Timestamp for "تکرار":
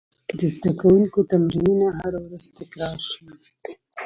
2.59-2.97